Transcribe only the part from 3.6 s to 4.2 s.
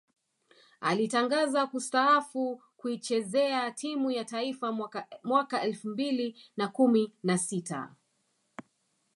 timu